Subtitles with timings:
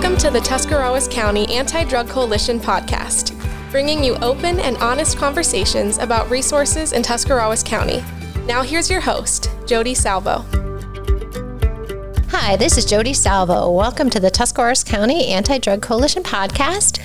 [0.00, 3.38] Welcome to the Tuscarawas County Anti Drug Coalition podcast,
[3.70, 8.02] bringing you open and honest conversations about resources in Tuscarawas County.
[8.46, 10.42] Now, here's your host, Jody Salvo.
[12.30, 13.70] Hi, this is Jody Salvo.
[13.70, 16.98] Welcome to the Tuscarawas County Anti Drug Coalition podcast.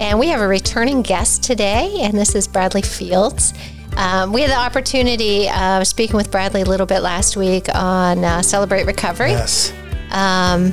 [0.00, 3.52] And we have a returning guest today, and this is Bradley Fields.
[3.98, 8.24] Um, we had the opportunity of speaking with Bradley a little bit last week on
[8.24, 9.32] uh, Celebrate Recovery.
[9.32, 9.70] Yes.
[10.12, 10.72] Um,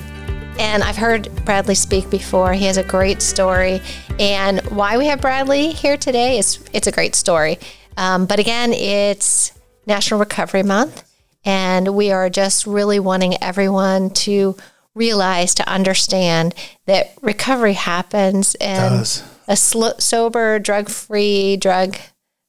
[0.57, 2.53] and I've heard Bradley speak before.
[2.53, 3.81] He has a great story.
[4.19, 7.59] And why we have Bradley here today is it's a great story.
[7.97, 9.51] Um, but again, it's
[9.85, 11.03] National Recovery Month.
[11.43, 14.55] And we are just really wanting everyone to
[14.95, 19.23] realize, to understand that recovery happens and Does.
[19.47, 21.97] a sl- sober, drug free, drug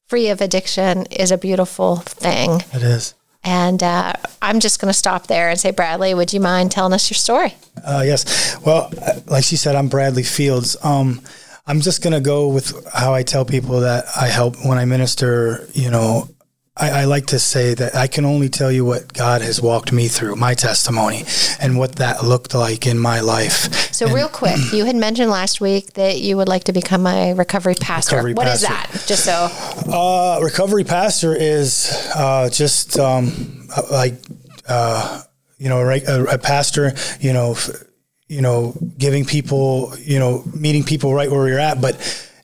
[0.07, 2.61] free of addiction is a beautiful thing.
[2.73, 3.13] It is.
[3.43, 6.93] And uh, I'm just going to stop there and say, Bradley, would you mind telling
[6.93, 7.55] us your story?
[7.83, 8.57] Uh, yes.
[8.65, 10.75] Well, uh, like she said, I'm Bradley Fields.
[10.83, 11.21] Um,
[11.65, 14.85] I'm just going to go with how I tell people that I help when I
[14.85, 15.67] minister.
[15.73, 16.29] You know,
[16.79, 19.91] I, I like to say that I can only tell you what God has walked
[19.91, 21.23] me through, my testimony,
[21.59, 23.93] and what that looked like in my life.
[23.93, 27.33] So, real quick, you had mentioned last week that you would like to become a
[27.33, 28.17] recovery pastor.
[28.17, 28.97] Recovery What is pastor.
[28.97, 29.07] that?
[29.07, 29.47] Just so.
[29.91, 34.13] Uh, recovery pastor is uh, just um, uh, like
[34.67, 35.23] uh,
[35.57, 36.93] you know right, a, a pastor.
[37.19, 37.83] You know, f-
[38.27, 41.95] you know, giving people, you know, meeting people right where you're at, but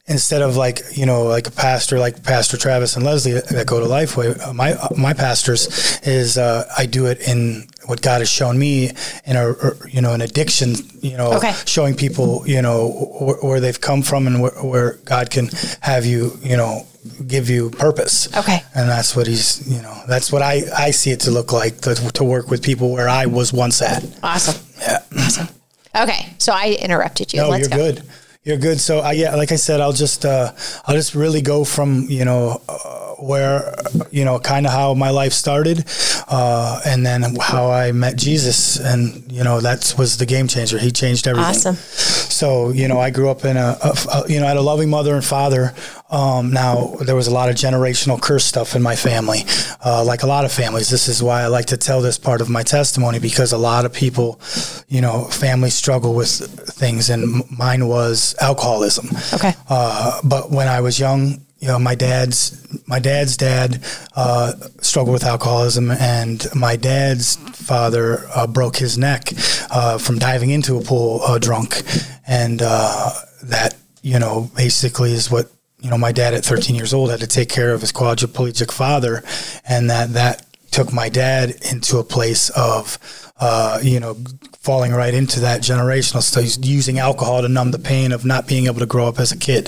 [0.08, 3.80] instead of like you know like a pastor like Pastor Travis and Leslie that, go
[3.80, 8.20] to Lifeway, uh, my uh, my pastors is uh, I do it in what God
[8.22, 8.92] has shown me
[9.26, 9.54] in a
[9.90, 10.76] you know an addiction.
[11.02, 11.54] You know, Okay.
[11.66, 15.50] showing people you know wh- where they've come from and where, where God can
[15.82, 16.86] have you you know
[17.28, 18.34] give you purpose.
[18.38, 18.62] Okay.
[18.74, 21.82] And that's what he's, you know, that's what I, I see it to look like
[21.82, 24.06] to, to work with people where I was once at.
[24.24, 24.56] Awesome.
[24.80, 25.00] Yeah.
[25.18, 25.50] Awesome.
[25.94, 26.34] Okay.
[26.38, 27.42] So, I interrupted you.
[27.42, 27.92] No, Let's you're go.
[27.92, 28.04] good.
[28.44, 28.80] You're good.
[28.82, 30.52] So I, yeah, like I said, I'll just, uh,
[30.86, 33.74] I'll just really go from, you know, uh, where,
[34.12, 35.86] you know, kind of how my life started,
[36.28, 38.78] uh, and then how I met Jesus.
[38.78, 40.78] And, you know, that was the game changer.
[40.78, 41.50] He changed everything.
[41.50, 41.76] Awesome.
[41.76, 44.62] So, you know, I grew up in a, a, a you know, I had a
[44.62, 45.74] loving mother and father.
[46.14, 49.40] Um, now there was a lot of generational curse stuff in my family,
[49.84, 50.88] uh, like a lot of families.
[50.88, 53.84] This is why I like to tell this part of my testimony because a lot
[53.84, 54.40] of people,
[54.88, 59.08] you know, families struggle with things, and mine was alcoholism.
[59.34, 59.54] Okay.
[59.68, 63.84] Uh, but when I was young, you know, my dad's my dad's dad
[64.16, 69.32] uh, struggled with alcoholism, and my dad's father uh, broke his neck
[69.72, 71.82] uh, from diving into a pool uh, drunk,
[72.28, 73.14] and uh,
[73.44, 75.50] that you know basically is what
[75.84, 78.72] you know my dad at 13 years old had to take care of his quadriplegic
[78.72, 79.24] father,
[79.68, 82.98] and that that took my dad into a place of
[83.40, 84.16] uh, you know
[84.60, 88.66] falling right into that generational stuff using alcohol to numb the pain of not being
[88.66, 89.68] able to grow up as a kid.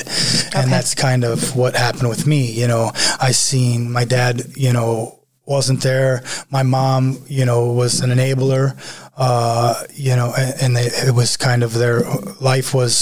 [0.55, 2.91] And that's kind of what happened with me you know.
[3.19, 8.75] I seen my dad you know wasn't there my mom you know was an enabler
[9.17, 12.01] uh, you know and, and they, it was kind of their
[12.41, 12.95] life was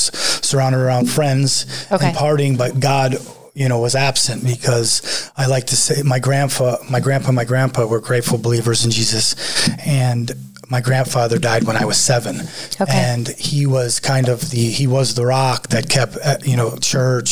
[0.45, 2.07] surrounded around friends Okay.
[2.07, 3.15] and partying but god
[3.55, 7.45] you know was absent because I like to say my grandpa my grandpa and my
[7.45, 9.35] grandpa were grateful believers in Jesus
[9.85, 10.31] and
[10.73, 12.41] my grandfather died when I was 7
[12.81, 12.85] Okay.
[12.91, 16.69] and he was kind of the he was the rock that kept uh, you know
[16.94, 17.31] church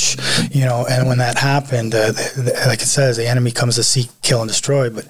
[0.58, 3.76] you know and when that happened uh, th- th- like it says the enemy comes
[3.78, 5.06] to seek kill and destroy but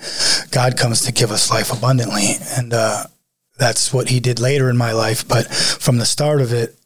[0.51, 2.27] God comes to give us life abundantly
[2.57, 3.03] and uh,
[3.63, 5.45] that's what he did later in my life but
[5.85, 6.77] from the start of it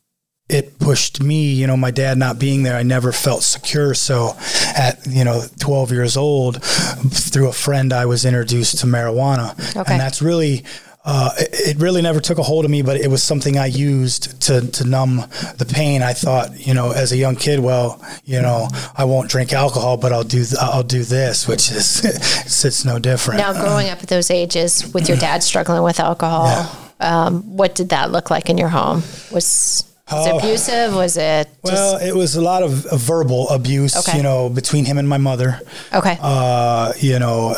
[0.48, 3.96] it pushed me, you know, my dad not being there, I never felt secure.
[3.96, 4.36] So
[4.78, 9.58] at, you know, 12 years old, through a friend, I was introduced to marijuana.
[9.76, 9.94] Okay.
[9.94, 10.64] And that's really,
[11.06, 13.68] uh, it, it really never took a hold of me, but it was something I
[13.68, 15.18] used to, to numb
[15.58, 16.02] the pain.
[16.02, 18.68] I thought, you know, as a young kid, well, you know,
[18.98, 22.86] I won't drink alcohol, but I'll do, th- I'll do this, which is, it's, it's
[22.86, 23.40] no different.
[23.40, 26.70] Now, growing up at those ages with your dad struggling with alcohol,
[27.00, 29.04] um, what did that look like in your home?
[29.32, 30.38] Was, was it Oh.
[30.40, 30.96] abusive?
[30.96, 34.18] Was it well, it was a lot of, of verbal abuse, Okay.
[34.18, 35.60] you know, between him and my mother.
[35.94, 36.18] okay.
[36.22, 37.56] uh, you know,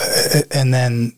[0.51, 1.13] and then,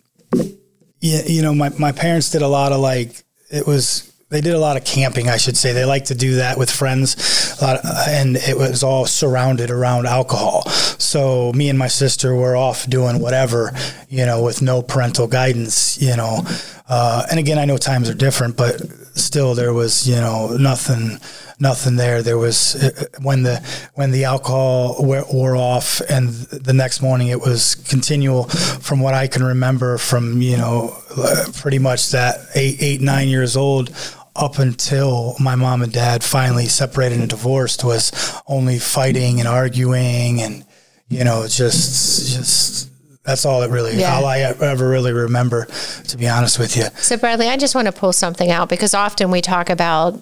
[0.99, 4.53] you, you know, my, my parents did a lot of like, it was, they did
[4.53, 5.73] a lot of camping, I should say.
[5.73, 10.69] They like to do that with friends, of, and it was all surrounded around alcohol.
[10.69, 13.71] So me and my sister were off doing whatever,
[14.07, 16.43] you know, with no parental guidance, you know.
[16.87, 18.79] Uh, and again, I know times are different, but
[19.19, 21.19] still, there was, you know, nothing,
[21.59, 22.21] nothing there.
[22.23, 23.57] There was uh, when the
[23.95, 28.45] when the alcohol wore, wore off, and the next morning it was continual.
[28.45, 33.27] From what I can remember, from you know, uh, pretty much that eight, eight, nine
[33.27, 33.91] years old
[34.35, 38.11] up until my mom and dad finally separated and divorced was
[38.47, 40.65] only fighting and arguing and
[41.09, 42.88] you know just just
[43.29, 44.15] that's all it really Yeah.
[44.15, 45.67] all I ever really remember
[46.07, 46.85] to be honest with you.
[46.97, 50.21] So, Bradley, I just want to pull something out because often we talk about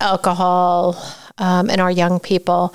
[0.00, 0.96] alcohol
[1.38, 2.74] um, and our young people.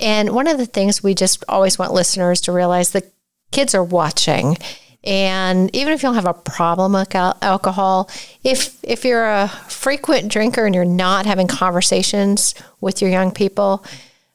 [0.00, 3.02] And one of the things we just always want listeners to realize the
[3.50, 4.56] kids are watching.
[5.04, 8.10] And even if you don't have a problem with alcohol,
[8.44, 13.84] if if you're a frequent drinker and you're not having conversations with your young people,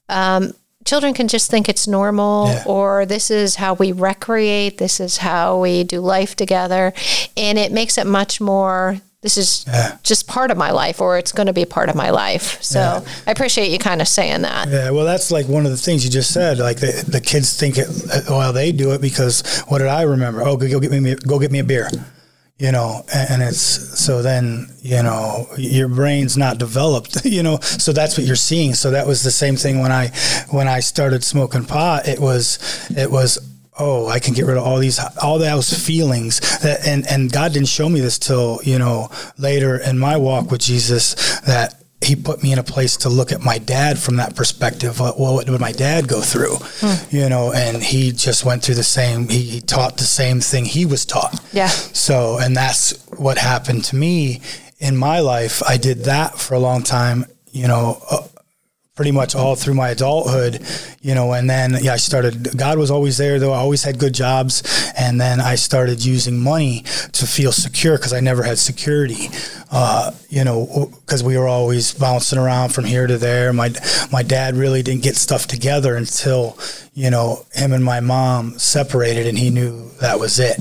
[0.10, 0.54] um,
[0.86, 2.64] children can just think it's normal Yeah.
[2.66, 6.94] or this is how we recreate, this is how we do life together.
[7.38, 9.98] And it makes it much more, this is Yeah.
[10.04, 12.58] just part of my life or it's going to be part of my life.
[12.62, 13.02] So Yeah.
[13.28, 14.68] I appreciate you kind of saying that.
[14.70, 16.60] Yeah, well, that's like one of the things you just said.
[16.60, 20.02] Like the, the kids think it, uh, well, they do it because what did I
[20.02, 20.42] remember?
[20.44, 21.90] Oh, go, go get me, go get me a beer.
[22.60, 27.26] You know, and, it's so then you know your brain's not developed.
[27.34, 28.76] You know, so that's what you're seeing.
[28.76, 30.10] So that was the same thing when I
[30.52, 32.08] when I started smoking pot.
[32.08, 32.60] It was
[32.96, 33.40] it was
[33.80, 37.54] oh i can get rid of all these all those feelings that and and god
[37.54, 42.16] didn't show me this till you know later in my walk with jesus that he
[42.16, 45.46] put me in a place to look at my dad from that perspective what, what
[45.46, 46.58] did my dad go through
[47.10, 50.66] you know and he just went through the same he, he taught the same thing
[50.66, 51.68] he was taught Yeah.
[51.68, 54.42] so, and that's what happened to me
[54.80, 55.62] in my life.
[55.64, 58.28] I did that for a long time, you know, uh,
[58.96, 60.62] pretty much all through my adulthood,
[61.02, 63.52] you know, and then yeah, I started, God was always there though.
[63.52, 64.62] I always had good jobs.
[64.96, 66.82] And then I started using money
[67.14, 69.30] to feel secure because I never had security,
[69.72, 73.52] uh, you know, because we were always bouncing around from here to there.
[73.52, 73.74] My,
[74.12, 76.56] my dad really didn't get stuff together until,
[76.94, 80.60] you know, him and my mom separated and he knew that was it.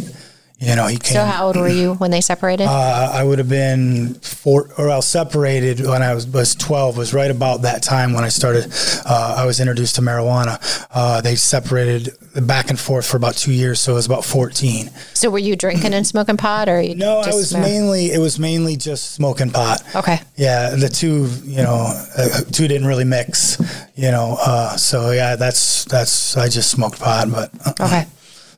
[0.63, 1.15] You know, he came.
[1.15, 2.69] So how old were you when they separated?
[2.69, 6.97] Uh, I would have been four, or I was separated when I was was twelve.
[6.97, 8.73] Was right about that time when I started.
[9.05, 10.61] Uh, I was introduced to marijuana.
[10.93, 12.11] Uh, they separated
[12.47, 14.91] back and forth for about two years, so it was about fourteen.
[15.15, 18.19] so were you drinking and smoking pot or you No, I was mar- mainly it
[18.19, 19.83] was mainly just smoking pot.
[19.97, 20.21] Okay.
[20.37, 23.59] Yeah, the two, you know, uh, two didn't really mix,
[23.97, 24.37] you know.
[24.41, 28.07] Uh, so yeah, that's that's I just smoked pot, but uh, Okay.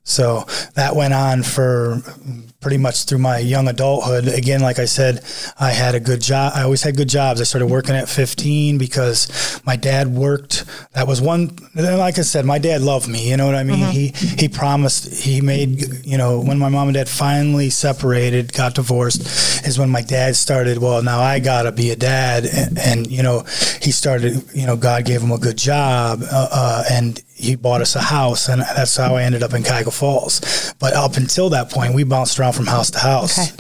[0.05, 2.01] So that went on for
[2.61, 4.27] pretty much through my young adulthood.
[4.27, 5.23] Again, like I said,
[5.61, 6.53] I had a good job.
[6.55, 7.41] I always had good jobs.
[7.41, 10.65] I started working at 15 because my dad worked.
[10.93, 11.57] That was one.
[11.75, 13.29] Like I said, my dad loved me.
[13.29, 13.91] You know what I mean?
[13.91, 15.25] He he promised.
[15.25, 16.05] He made.
[16.07, 20.37] You know, when my mom and dad finally separated, got divorced, is when my dad
[20.37, 20.79] started.
[20.79, 23.41] Well, now I gotta be a dad, and, and you know,
[23.81, 24.43] he started.
[24.55, 28.01] You know, God gave him a good job, uh, uh, and he bought us a
[28.01, 30.75] house, and that's how I ended up in Cuyahoga Falls.
[30.79, 33.53] But up until that point, we bounced around from house to house.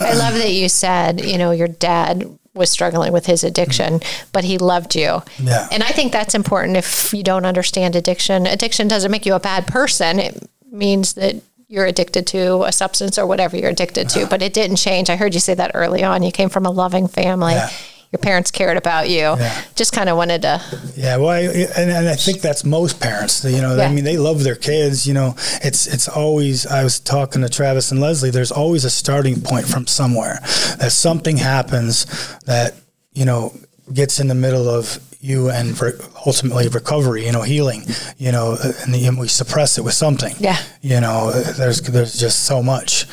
[0.00, 0.10] Okay.
[0.10, 4.00] I love that you said, you know, your dad was struggling with his addiction,
[4.32, 5.22] but he loved you.
[5.38, 5.68] Yeah.
[5.70, 8.46] And I think that's important if you don't understand addiction.
[8.46, 10.18] Addiction doesn't make you a bad person.
[10.18, 11.36] It means that
[11.68, 14.30] you're addicted to a substance or whatever you're addicted to, uh-huh.
[14.30, 15.10] but it didn't change.
[15.10, 16.22] I heard you say that early on.
[16.22, 17.54] You came from a loving family.
[17.54, 17.70] Yeah.
[18.10, 19.18] Your parents cared about you.
[19.18, 19.62] Yeah.
[19.74, 20.62] Just kind of wanted to
[20.96, 23.44] Yeah, well, I, and, and I think that's most parents.
[23.44, 23.84] You know, Yeah.
[23.84, 25.06] I mean, they love their kids.
[25.06, 26.66] You know, it's it's always.
[26.66, 28.30] I was talking to Travis and Leslie.
[28.30, 30.38] There's always a starting point from somewhere.
[30.78, 32.06] That something happens
[32.46, 32.74] that
[33.12, 33.52] you know
[33.92, 35.92] gets in the middle of you and re-
[36.24, 37.26] ultimately recovery.
[37.26, 37.82] You know, healing.
[38.16, 40.34] You know, and, then we suppress it with something.
[40.40, 40.56] Yeah.
[40.80, 43.06] You know, there's there's just so much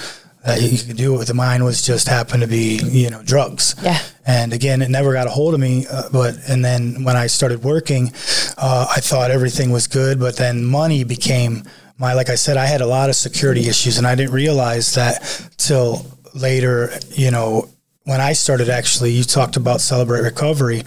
[0.45, 1.27] that you could do it with.
[1.27, 3.75] the Mine was just happened to be you know drugs.
[3.81, 3.99] Yeah.
[4.27, 5.85] And again, it never got a hold of me.
[5.89, 8.11] Uh, but and then when I started working,
[8.57, 10.19] uh, I thought everything was good.
[10.19, 11.63] But then money became
[11.97, 14.93] my like I said, I had a lot of security issues, and I didn't realize
[14.95, 16.91] that till later.
[17.11, 17.69] You know,
[18.03, 20.83] when I started actually, you talked about celebrate recovery.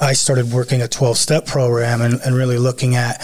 [0.00, 3.20] I started working a twelve step program and, and really looking at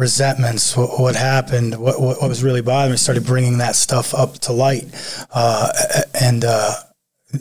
[0.00, 2.96] resentments, what, what happened, what, what, was really bothering me.
[2.96, 4.86] Started bringing that stuff up to light,
[5.32, 5.68] uh,
[6.20, 6.44] and.
[6.44, 6.74] Uh,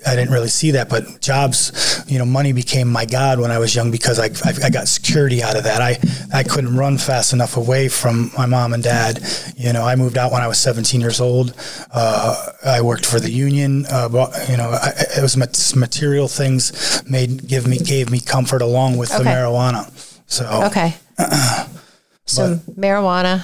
[0.06, 3.58] I didn't really see that, but jobs, you know, money became my god when I
[3.58, 5.82] was young because I, I, I got security out of that.
[5.82, 5.98] I,
[6.32, 9.20] I couldn't run fast enough away from my mom and dad.
[9.58, 11.56] You know, I moved out when I was 17 years old.
[11.92, 13.88] Uh, I worked for the union.
[13.89, 15.36] Uh, but, you know, I, it was
[15.75, 19.89] material things made give me gave me comfort along with the marijuana.
[20.28, 20.94] So Okay.
[22.29, 23.43] so marijuana,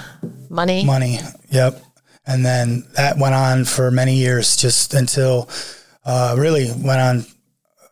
[0.50, 0.86] money.
[0.86, 1.82] money, yep.
[2.28, 5.50] And then that went on for many years, just until
[6.06, 7.26] uh, really went on.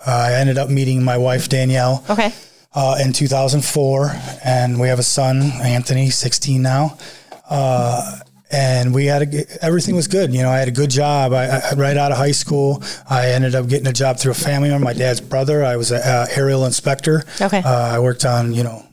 [0.06, 2.34] Uh, I ended up meeting my wife Danielle Okay.
[2.76, 4.12] uh, in 2004,
[4.44, 6.98] and we have a son, Anthony, 16 now.
[7.50, 8.18] Uh,
[8.52, 10.34] and we had a, everything was good.
[10.34, 11.34] You know, I had a good job.
[11.34, 14.36] I, I, right out of high school, I ended up getting a job through a
[14.36, 15.64] family member, my dad's brother.
[15.64, 16.02] I was an
[16.36, 17.24] aerial inspector.
[17.42, 17.62] Okay.
[17.64, 18.86] Uh, I worked on you know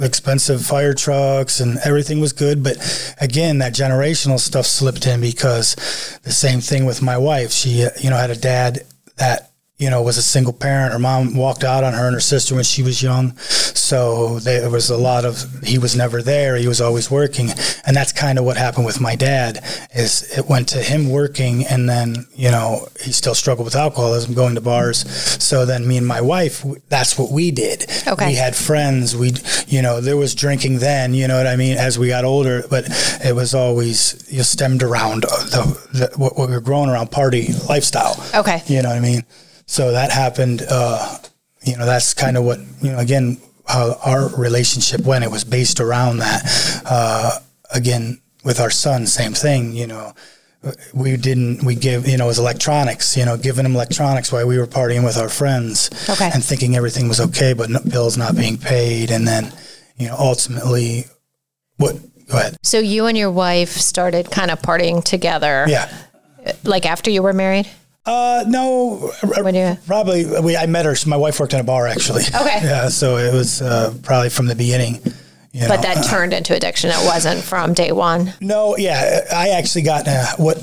[0.00, 2.62] expensive fire trucks and everything was good.
[2.62, 2.76] But
[3.20, 5.74] again, that generational stuff slipped in because
[6.22, 7.50] the same thing with my wife.
[7.50, 8.84] She, uh, you know, had a dad
[9.16, 9.47] that
[9.78, 10.92] you know, was a single parent.
[10.92, 13.36] Her mom walked out on her and her sister when she was young.
[13.36, 16.56] So there was a lot of, he was never there.
[16.56, 17.50] He was always working.
[17.86, 21.64] And that's kind of what happened with my dad is it went to him working
[21.64, 25.08] and then, you know, he still struggled with alcoholism, going to bars.
[25.42, 27.86] So then me and my wife, that's what we did.
[28.06, 28.30] Okay.
[28.30, 29.16] We had friends.
[29.16, 29.34] We,
[29.68, 32.64] you know, there was drinking then, you know what I mean, as we got older,
[32.68, 32.86] but
[33.24, 37.52] it was always you know, stemmed around the, the, what we were growing around party
[37.68, 38.16] lifestyle.
[38.34, 38.60] Okay.
[38.66, 39.22] You know what I mean?
[39.68, 40.62] So that happened.
[40.68, 41.18] Uh,
[41.62, 42.98] you know, that's kind of what you know.
[42.98, 45.24] Again, how our relationship went.
[45.24, 46.82] It was based around that.
[46.86, 47.38] Uh,
[47.72, 49.74] again, with our son, same thing.
[49.74, 50.14] You know,
[50.94, 51.62] we didn't.
[51.64, 52.08] We give.
[52.08, 53.14] You know, it was electronics.
[53.14, 55.90] You know, giving him electronics while we were partying with our friends.
[56.08, 56.30] Okay.
[56.32, 59.52] And thinking everything was okay, but no, bills not being paid, and then,
[59.98, 61.04] you know, ultimately,
[61.76, 61.96] what?
[62.26, 62.56] Go ahead.
[62.62, 65.66] So you and your wife started kind of partying together.
[65.68, 65.92] Yeah.
[66.64, 67.68] Like after you were married.
[68.08, 69.12] Uh, no,
[69.42, 70.94] When you- probably we, I met her.
[71.06, 72.22] My wife worked in a bar actually.
[72.34, 72.60] Okay.
[72.62, 74.94] Yeah, so it was uh, probably from the beginning.
[75.52, 75.68] You know.
[75.68, 76.90] But that turned into addiction.
[76.90, 78.32] It wasn't from day one.
[78.40, 80.56] no, yeah, I actually got uh, what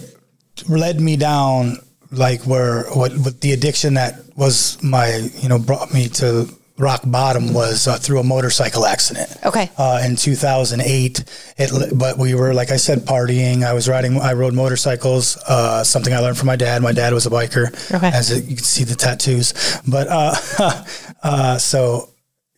[0.68, 1.78] led me down,
[2.12, 6.48] like where what, what the addiction that was my you know brought me to
[6.78, 9.30] rock bottom was uh, through a motorcycle accident.
[9.46, 9.72] Okay.
[9.78, 11.24] Uh, in 2008,
[11.58, 13.64] it, but we were, like I said, partying.
[13.64, 16.82] I was riding, I rode motorcycles, uh, something I learned from my dad.
[16.82, 18.08] My dad was a biker, Okay.
[18.10, 19.54] as it, you can see the tattoos.
[19.88, 20.36] But, uh,
[21.24, 22.10] uh, so,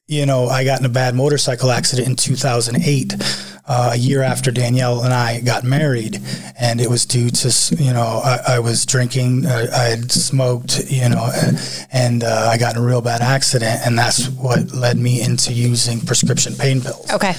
[0.08, 3.14] you know, I got in a bad motorcycle accident in 2008,
[3.68, 6.22] uh, a year after Danielle and I got married.
[6.60, 10.90] And it was due to, you know, I, I was drinking, uh, I had smoked,
[10.90, 13.82] you know, and, and uh, I got in a real bad accident.
[13.86, 17.34] And that's what led me into using prescription pain pills Okay.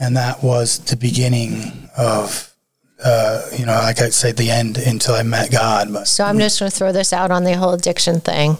[0.00, 2.50] and that was the beginning of
[3.04, 6.38] uh, you know like i say the end until i met god but So I'm
[6.38, 8.56] just going to throw this out on the whole addiction thing.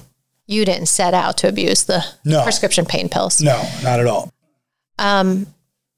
[0.47, 2.43] You didn't set out to abuse the No.
[2.43, 3.41] prescription pain pills.
[3.41, 4.31] no not at all
[4.99, 5.47] Um,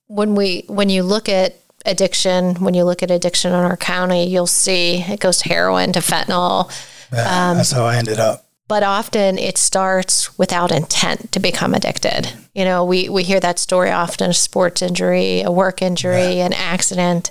[0.06, 4.28] when we when you look at addiction, when you look at addiction in our county,
[4.28, 6.70] you'll see it goes to heroin, to fentanyl,
[7.12, 12.32] Yeah, that's how i ended up but often it starts without intent to become addicted.
[12.54, 16.52] You know, we we hear that story often: a sports injury, a work injury, an
[16.52, 17.30] accident.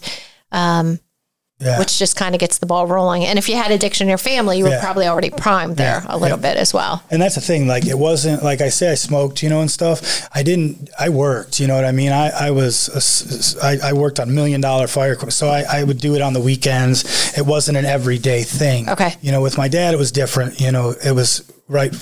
[0.52, 1.00] Um,
[1.60, 3.24] yeah which just kind of gets the ball rolling.
[3.26, 4.82] And if you had addiction in your family, you were Yeah.
[4.82, 7.02] probably already primed there a little bit as well.
[7.12, 9.72] and that's the thing like it wasn't like i say i smoked you know and
[9.72, 13.78] stuff i didn't i worked you know what i mean i, I was a I,
[13.90, 17.38] I worked on million dollar fire so I, I would do it on the weekends
[17.38, 19.14] it wasn't an everyday thing Okay.
[19.22, 21.94] you know with my dad it was different you know it was right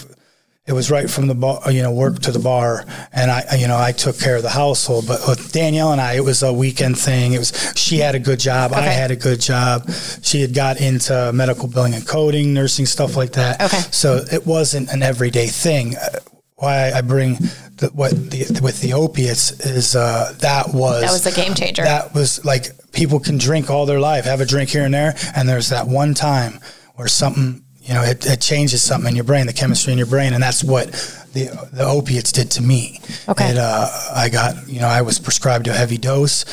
[0.65, 3.67] it was right from the bar, you know, work to the bar, and I, you
[3.67, 5.07] know, I took care of the household.
[5.07, 7.33] But with Danielle and I, it was a weekend thing.
[7.33, 9.89] It was she had a good job, I had a good job.
[10.21, 13.61] She had got into medical billing and coding, nursing stuff like that.
[13.61, 13.79] Okay.
[13.91, 15.97] so it wasn't an everyday thing.
[15.97, 16.19] Uh,
[16.55, 17.33] Why I bring
[17.79, 21.83] the, what the, with the opiates is uh, that was That was a game changer.
[21.83, 25.13] that was like people can drink all their life, have a drink here and there,
[25.35, 26.59] and there's that one time
[26.95, 30.07] where something, you know, it, it changes something in your brain, the chemistry in your
[30.07, 30.87] brain, and that's what
[31.33, 33.01] the the opiates did to me.
[33.27, 33.51] Okay.
[33.51, 36.45] It, uh, I got, you know, I was prescribed a heavy dose.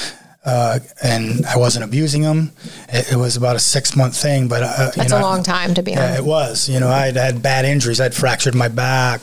[0.42, 2.50] Uh, and I wasn't abusing them.
[2.88, 5.74] It, it was about a six month thing, but uh, That's know, a long time
[5.74, 6.66] to be yeah, it was.
[6.66, 8.00] You know, I had had bad injuries.
[8.00, 9.20] I'd fractured my back.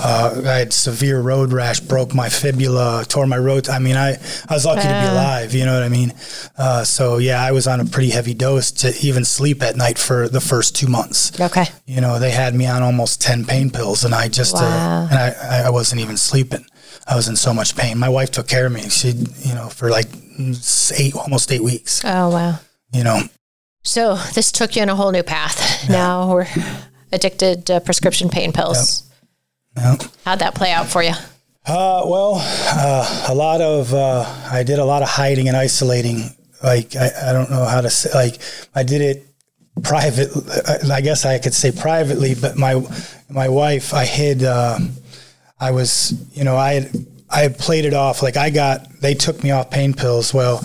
[0.00, 3.68] Uh, I had severe road rash, broke my fibula, tore my road.
[3.68, 4.12] I mean, I,
[4.48, 5.54] I was lucky to be alive.
[5.54, 6.12] You know what I mean?
[6.56, 9.98] Uh, so yeah, I was on a pretty heavy dose to even sleep at night
[9.98, 11.38] for the first two months.
[11.40, 11.66] Okay.
[11.86, 14.60] You know, they had me on almost ten pain pills, and I just Wow.
[14.62, 16.64] uh, and I, I wasn't even sleeping.
[17.06, 17.98] I was in so much pain.
[17.98, 18.88] My wife took care of me.
[18.88, 20.06] She, you know, for like
[20.96, 22.02] eight, almost eight weeks.
[22.04, 22.58] Oh, wow.
[22.92, 23.22] You know,
[23.82, 25.88] So this took you in a whole new path.
[25.90, 26.46] Now we're
[27.12, 29.02] addicted to prescription pain pills.
[29.76, 29.96] Yeah.
[30.24, 31.12] How'd that play out for you?
[31.66, 36.30] Uh, well, uh, a lot of uh, I did a lot of hiding and isolating.
[36.62, 38.12] Like I, I don't know how to say.
[38.12, 38.38] Like
[38.74, 39.26] I did it
[39.82, 40.30] private.
[40.90, 42.82] I guess I could say privately, but my
[43.28, 44.44] my wife, I hid.
[44.44, 44.78] Uh,
[45.58, 49.00] I was, you know, I had, I had played it off like I got.
[49.00, 50.34] They took me off pain pills.
[50.34, 50.62] Well,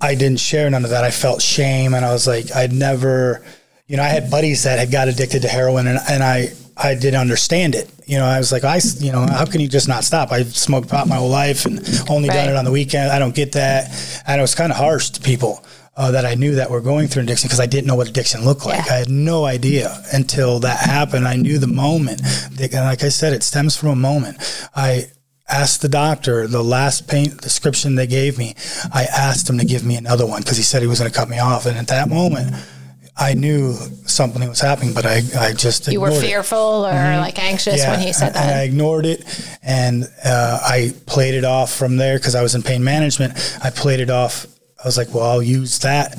[0.00, 1.04] I didn't share none of that.
[1.04, 3.44] I felt shame, and I was like, I'd never,
[3.86, 6.94] you know, I had buddies that had got addicted to heroin, and, and I I
[6.94, 7.88] didn't understand it.
[8.06, 10.32] You know, I was like, I, you know, how can you just not stop?
[10.32, 11.78] I smoked pot my whole life and
[12.10, 12.34] only Right.
[12.36, 13.10] done it on the weekend.
[13.12, 13.90] I don't get that,
[14.26, 15.64] and it was kind of harsh to people.
[15.96, 18.44] uh, that I knew that were going through addiction because I didn't know what addiction
[18.44, 18.84] looked like.
[18.84, 18.94] Yeah.
[18.94, 21.28] I had no idea until that happened.
[21.28, 22.20] I knew the moment.
[22.60, 24.38] And like I said, it stems from a moment.
[24.74, 25.06] I
[25.48, 28.56] asked the doctor the last pain prescription they gave me.
[28.92, 31.16] I asked him to give me another one because he said he was going to
[31.16, 31.64] cut me off.
[31.64, 32.52] And at that moment,
[33.16, 33.74] I knew
[34.06, 36.26] something was happening, but I, I just You were ignored it.
[36.26, 39.24] fearful or like anxious when he said and- And I ignored it,
[39.62, 43.34] and uh, I played it off from there because I was in pain management.
[43.62, 44.46] I played it off.
[44.84, 46.14] I was like, well, I'll use that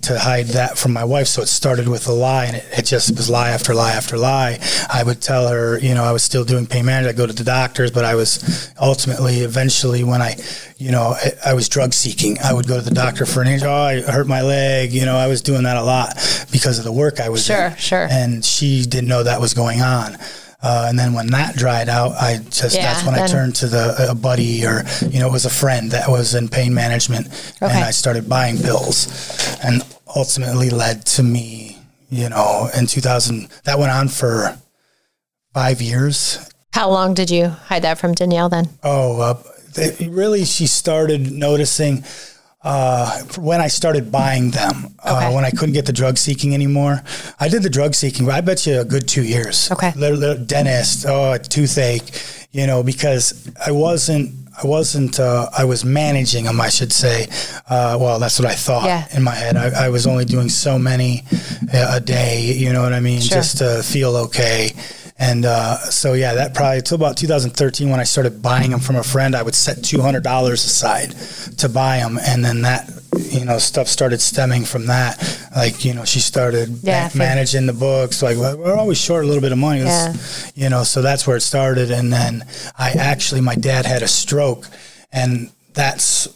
[0.00, 1.26] to hide that from my wife.
[1.26, 4.16] So it started with a lie, and it, it just was lie after lie after
[4.16, 4.58] lie.
[4.90, 7.14] I would tell her, you know, I was still doing pain management.
[7.14, 10.36] I go to the doctors, but I was ultimately, eventually, when I,
[10.78, 12.38] you know, I, I was drug seeking.
[12.42, 13.68] I would go to the doctor for an injury.
[13.68, 14.90] Oh, I hurt my leg.
[14.90, 16.14] You know, I was doing that a lot
[16.50, 17.58] because of the work I was doing.
[17.58, 18.08] Sure, sure.
[18.10, 20.16] And she didn't know that was going on.
[20.60, 23.68] Uh, and then when that dried out, I just Yeah, that's when I turned to
[23.68, 27.28] the a buddy or you know it was a friend that was in pain management,
[27.62, 27.72] Okay.
[27.72, 29.06] and I started buying pills,
[29.62, 29.84] and
[30.16, 31.78] ultimately led to me,
[32.10, 33.48] you know, in 2000.
[33.64, 34.58] That went on for
[35.54, 36.38] five years.
[36.72, 38.68] How long did you hide that from Danielle then?
[38.82, 39.42] Oh, uh,
[39.74, 42.04] they, really, she started noticing
[42.62, 44.94] uh, when I started buying them.
[45.02, 47.02] Uh, when I couldn't get the drug seeking anymore,
[47.38, 48.26] I did the drug seeking.
[48.26, 49.70] but I bet you a good two years.
[49.70, 49.92] Okay.
[49.96, 52.02] Little, little dentist, oh, toothache,
[52.52, 54.34] you know, because I wasn't.
[54.60, 55.20] I wasn't.
[55.20, 57.28] Uh, I was managing them, I should say.
[57.70, 59.06] Uh, well, that's what I thought Yeah.
[59.16, 59.56] in my head.
[59.56, 61.22] I, I was only doing so many
[61.72, 62.42] uh, a day.
[62.56, 63.20] You know what I mean?
[63.20, 63.36] Sure.
[63.38, 64.72] Just to feel okay.
[65.20, 68.96] And uh, so, yeah, that probably till about 2013 when I started buying them from
[68.96, 71.10] a friend, I would set $200 aside
[71.58, 72.18] to buy them.
[72.24, 72.88] And then that,
[73.30, 75.18] you know, stuff started stemming from that.
[75.56, 78.22] Like, you know, she started Yeah, ma- managing the books.
[78.22, 79.82] Like, well, we're always short a little bit of money.
[79.82, 81.90] Let's- You know, so that's where it started.
[81.90, 82.44] And then
[82.78, 84.66] I actually, my dad had a stroke.
[85.12, 86.28] And that's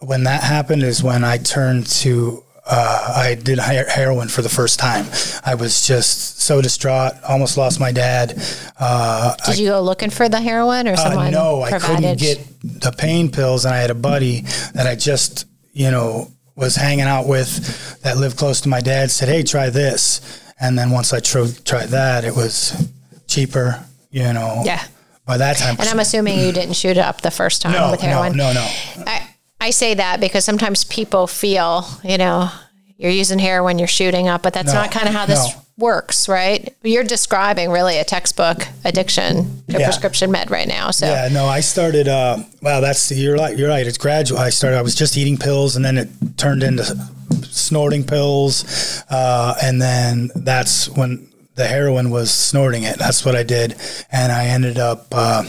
[0.00, 4.78] when that happened is when I turned to uh, I did heroin for the first
[4.78, 5.06] time.
[5.44, 8.40] I was just so distraught, almost lost my dad.
[8.78, 12.38] Uh, Did you go looking for the heroin or uh, someone no, I couldn't get
[12.62, 14.40] the pain pills, and I had a buddy
[14.74, 19.10] that I just, you know, was hanging out with that lived close to my dad.
[19.10, 20.20] Said, "Hey, try this,"
[20.60, 22.88] and then once I tro- tried that, it was
[23.26, 23.84] cheaper.
[24.10, 24.82] You know, Yeah.
[25.26, 27.90] By that time, And I'm assuming you didn't shoot it up the first time no,
[27.90, 28.36] with no, heroin.
[28.36, 28.60] no, no.
[29.06, 29.26] I,
[29.64, 32.50] I say that because sometimes people feel, you know,
[32.98, 35.62] you're using heroin, you're shooting up, but that's No, not kind of how this no.
[35.78, 36.68] works, right?
[36.82, 39.86] You're describing really a textbook addiction to Yeah.
[39.86, 40.90] prescription med right now.
[40.90, 42.08] So Yeah, no, I started.
[42.08, 43.56] Uh, wow, that's you're right.
[43.56, 43.86] You're right.
[43.86, 44.38] It's gradual.
[44.38, 44.76] I started.
[44.76, 46.84] I was just eating pills, and then it turned into
[47.50, 52.98] snorting pills, uh, and then that's when the heroin was snorting it.
[52.98, 53.76] That's what I did,
[54.12, 55.06] and I ended up.
[55.10, 55.44] Uh,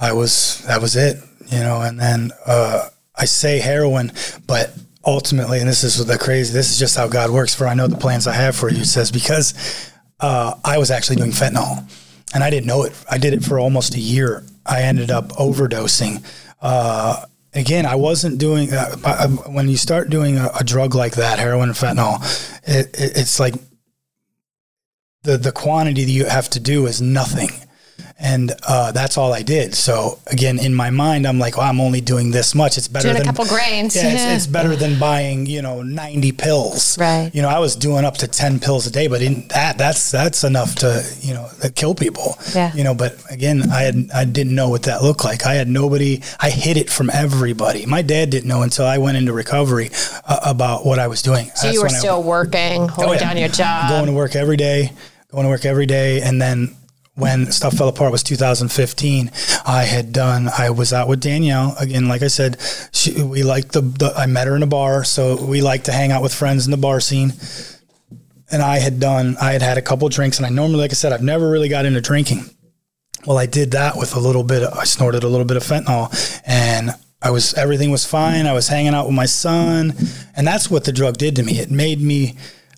[0.00, 1.18] I was that was it,
[1.50, 4.12] you know, and then uh, I say heroin,
[4.46, 4.72] but
[5.04, 6.52] ultimately, and this is the crazy.
[6.52, 7.54] This is just how God works.
[7.54, 8.84] For I know the plans I have for you.
[8.84, 11.90] Says because uh, I was actually doing fentanyl,
[12.34, 12.92] and I didn't know it.
[13.10, 14.44] I did it for almost a year.
[14.64, 16.24] I ended up overdosing.
[16.60, 18.72] Uh, again, I wasn't doing.
[18.72, 22.20] Uh, uh, when you start doing a, a drug like that, heroin and fentanyl,
[22.66, 23.54] it, it, it's like
[25.22, 27.50] the the quantity that you have to do is nothing.
[28.22, 29.74] And uh, that's all I did.
[29.74, 32.76] So again, in my mind, I'm like, well, I'm only doing this much.
[32.76, 33.96] It's better doing a than couple grains.
[33.96, 36.98] yeah, it's, it's better than buying, you know, 90 pills.
[36.98, 37.30] Right.
[37.32, 40.10] You know, I was doing up to 10 pills a day, but in that, that's,
[40.10, 42.36] that's enough to, you know, kill people.
[42.54, 42.74] Yeah.
[42.74, 45.46] You know, but again, I had, I didn't know what that looked like.
[45.46, 47.86] I had nobody, I hid it from everybody.
[47.86, 49.90] My dad didn't know until I went into recovery
[50.26, 51.50] uh, about what I was doing.
[51.54, 53.18] so you were still working, holding Oh, yeah.
[53.18, 53.88] down your job.
[53.88, 54.92] going to work every day,
[55.32, 56.20] going to work every day.
[56.20, 56.76] And then
[57.14, 59.30] when stuff fell apart was 2015,
[59.66, 62.08] I had done, I was out with Danielle again.
[62.08, 62.58] Like I said,
[62.92, 65.04] she, we liked the, the, I met her in a bar.
[65.04, 67.32] So we like to hang out with friends in the bar scene.
[68.52, 70.94] And I had done, I had had a couple drinks and I normally, like I
[70.94, 72.44] said, I've never really got into drinking.
[73.26, 74.62] Well, I did that with a little bit.
[74.62, 78.46] I snorted a little bit of fentanyl, and I was everything was fine.
[78.46, 79.92] I was hanging out with my son,
[80.34, 81.58] and that's what the drug did to me.
[81.58, 82.36] It made me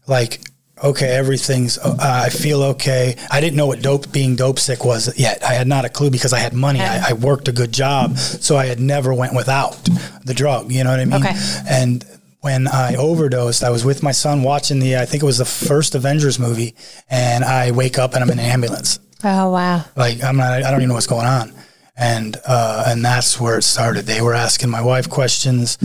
[0.09, 0.41] like,
[0.83, 1.79] okay, everything's.
[1.79, 3.17] Uh, I feel okay.
[3.31, 5.43] I didn't know what dope being dope sick was yet.
[5.45, 6.81] I had not a clue because I had money.
[6.81, 9.73] I, I worked a good job, so I had never went without
[10.25, 10.73] the drug.
[10.73, 11.21] You know what I mean?
[11.21, 11.35] Okay.
[11.69, 12.05] And
[12.41, 14.97] when I overdosed, I was with my son watching the.
[14.97, 16.75] I think it was the first Avengers movie,
[17.09, 19.85] and I wake up and I'm in an ambulance oh wow.
[19.97, 21.53] like I'm not, I don't even know what's going on.
[22.03, 24.07] And uh, and that's where it started.
[24.07, 25.79] They were asking my wife questions.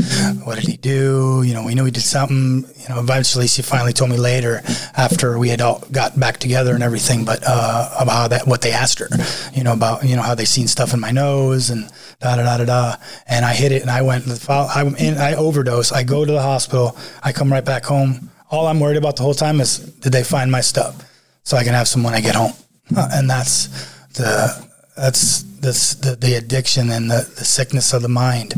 [0.44, 1.44] What did he do?
[1.46, 2.66] You know, we knew he did something.
[2.82, 4.62] You know, eventually she finally told me later
[4.98, 8.72] after we had all got back together and everything, but uh, about that what they
[8.72, 9.10] asked her.
[9.54, 11.88] You know about you know how they seen stuff in my nose and
[12.20, 12.96] da da da da da.
[13.28, 14.26] And I hit it and I went.
[14.50, 14.84] I
[15.20, 15.92] I overdose.
[15.92, 16.98] I go to the hospital.
[17.22, 18.32] I come right back home.
[18.50, 20.96] All I'm worried about the whole time is did they find my stuff
[21.44, 22.54] so I can have some when I get home.
[22.96, 23.68] And that's
[24.14, 24.67] the
[24.98, 28.54] that's that's the, the addiction and the, the sickness of the mind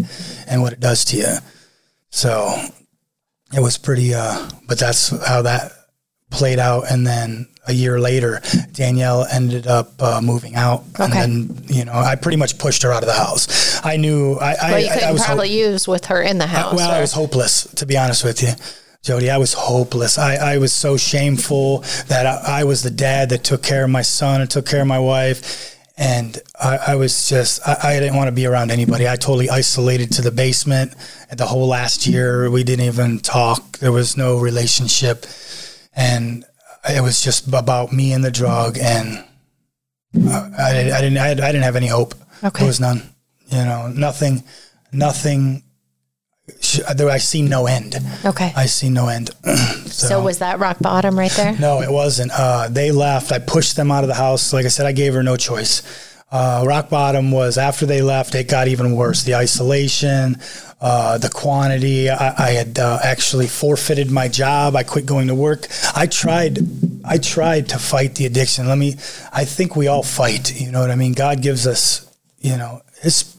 [0.48, 1.36] and what it does to you.
[2.10, 2.54] So
[3.54, 5.72] it was pretty, uh, but that's how that
[6.30, 6.86] played out.
[6.90, 11.04] And then a year later, Danielle ended up uh, moving out, okay.
[11.04, 13.84] and then you know I pretty much pushed her out of the house.
[13.86, 16.48] I knew I, well, you couldn't I was probably ho- use with her in the
[16.48, 16.74] house.
[16.74, 16.96] I, well, or?
[16.96, 18.54] I was hopeless to be honest with you.
[19.02, 20.18] Jody, I was hopeless.
[20.18, 23.90] I, I was so shameful that I, I was the dad that took care of
[23.90, 28.00] my son and took care of my wife and I, I was just I, I,
[28.00, 29.08] didn't want to be around anybody.
[29.08, 30.96] I totally isolated to the basement.
[31.30, 33.80] The whole last year, we didn't even talk.
[33.80, 35.26] There was no relationship,
[35.94, 36.46] and
[36.90, 38.78] it was just about me and the drug.
[38.80, 39.26] And
[40.26, 42.16] I, I, I didn't I, didn't have any hope.
[42.42, 42.60] Okay.
[42.60, 43.02] There was none.
[43.50, 44.44] You know, nothing,
[44.94, 45.64] nothing
[47.10, 47.96] I see no end.
[48.26, 48.54] Okay.
[48.56, 49.30] I see no end.
[49.86, 51.58] so, so, was that rock bottom right there?
[51.60, 52.32] No, it wasn't.
[52.34, 53.32] Uh, they left.
[53.32, 54.54] I pushed them out of the house.
[54.54, 55.82] Like I said, I gave her no choice.
[56.32, 59.24] Uh, rock bottom was after they left, it got even worse.
[59.24, 60.38] The isolation,
[60.80, 62.08] uh, the quantity.
[62.10, 64.76] I, I had uh, actually forfeited my job.
[64.76, 65.68] I quit going to work.
[65.96, 66.60] I tried.
[67.04, 68.68] I tried to fight the addiction.
[68.68, 68.94] Let me.
[69.34, 70.60] I think we all fight.
[70.60, 71.14] You know what I mean?
[71.14, 72.06] God gives us.
[72.42, 73.36] You know, His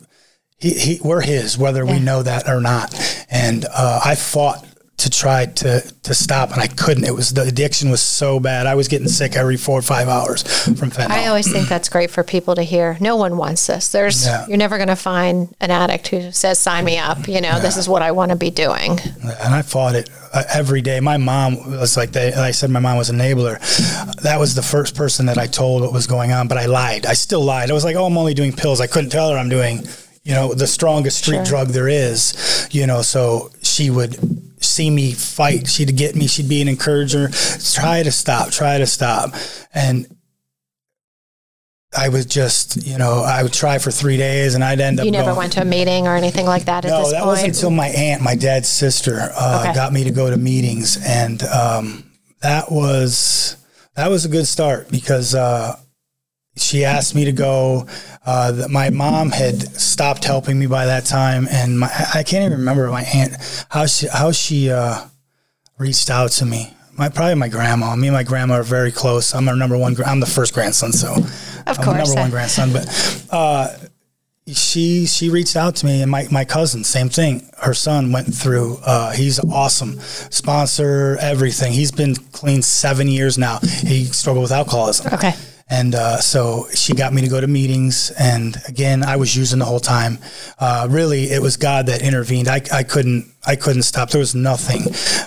[0.60, 1.92] he, he, we're his, whether yeah.
[1.92, 2.94] we know that or not.
[3.30, 4.66] And uh, I fought
[5.00, 7.04] to try to to stop, and I couldn't.
[7.04, 8.66] It was the addiction was so bad.
[8.66, 11.10] I was getting sick every four or five hours from fentanyl.
[11.10, 12.98] I always think that's great for people to hear.
[13.00, 13.90] No one wants this.
[13.92, 14.46] There's yeah.
[14.46, 17.58] you're never going to find an addict who says, "Sign me up." You know, yeah.
[17.60, 18.98] this is what I want to be doing.
[19.22, 21.00] And I fought it uh, every day.
[21.00, 23.58] My mom was like, they, I said, my mom was an enabler.
[24.22, 27.06] That was the first person that I told what was going on, but I lied.
[27.06, 27.70] I still lied.
[27.70, 29.86] I was like, "Oh, I'm only doing pills." I couldn't tell her I'm doing
[30.30, 31.44] you know, the strongest street sure.
[31.44, 34.16] drug there is, you know, so she would
[34.62, 35.66] see me fight.
[35.66, 36.28] She'd get me.
[36.28, 37.30] She'd be an encourager.
[37.74, 39.34] Try to stop, try to stop.
[39.74, 40.06] And
[41.98, 45.04] I was just, you know, I would try for three days and I'd end up.
[45.04, 47.26] You never going, went to a meeting or anything like that no, that point?
[47.26, 49.74] wasn't until my aunt, my dad's sister, uh, okay.
[49.74, 50.96] got me to go to meetings.
[51.04, 52.08] And um,
[52.40, 53.56] that was,
[53.96, 55.74] that was a good start because uh,
[56.60, 57.86] she asked me to go.
[58.24, 62.58] Uh, my mom had stopped helping me by that time, and my, I can't even
[62.58, 63.34] remember my aunt
[63.70, 65.04] how she how she uh,
[65.78, 66.74] reached out to me.
[66.96, 67.96] My probably my grandma.
[67.96, 69.34] Me and my grandma are very close.
[69.34, 69.96] I'm her number one.
[70.04, 71.28] I'm the first grandson, so of
[71.66, 72.72] I'm course, number one grandson.
[72.72, 73.74] But uh,
[74.46, 77.48] she she reached out to me, and my my cousin, same thing.
[77.58, 78.78] Her son went through.
[78.84, 81.72] Uh, he's awesome, sponsor everything.
[81.72, 83.60] He's been clean seven years now.
[83.60, 85.14] He struggled with alcoholism.
[85.14, 85.32] Okay
[85.70, 88.10] and uh, so she got me to go to meetings.
[88.18, 90.18] And again, I was using the whole time.
[90.58, 92.48] Uh, really, it was God that intervened.
[92.48, 94.10] I, I couldn't I couldn't stop.
[94.10, 94.82] There was nothing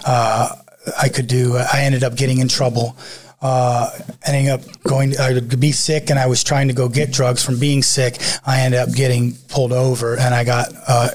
[0.06, 0.56] uh,
[1.01, 1.56] I could do.
[1.56, 2.97] I ended up getting in trouble.
[3.41, 3.89] Uh,
[4.25, 7.43] ending up going uh, to be sick, and I was trying to go get drugs
[7.43, 8.17] from being sick.
[8.45, 11.10] I ended up getting pulled over, and I got uh,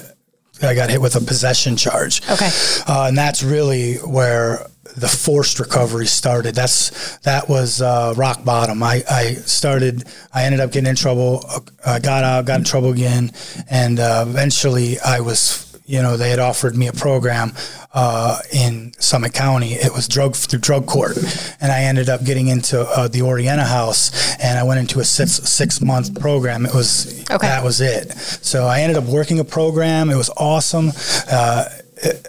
[0.60, 2.20] I got hit with a possession charge.
[2.30, 2.50] Okay,
[2.86, 4.66] and that's really where
[4.98, 6.54] the forced recovery started.
[6.54, 8.82] That's that was uh, rock bottom.
[8.82, 10.04] I, I started.
[10.32, 11.44] I ended up getting in trouble.
[11.84, 13.32] I uh, got out, got in trouble again,
[13.70, 15.66] and uh, eventually I was.
[15.86, 17.54] You know, they had offered me a program
[17.94, 19.72] uh, in Summit County.
[19.72, 21.16] It was drug through drug court,
[21.62, 25.04] and I ended up getting into uh, the Oriana House, and I went into a
[25.04, 26.66] six six month program.
[26.66, 27.46] It was okay.
[27.46, 28.12] that was it.
[28.12, 30.10] So I ended up working a program.
[30.10, 30.92] It was awesome
[31.30, 31.70] uh,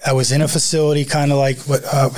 [0.06, 2.10] I was in a facility, kind of like what, uh,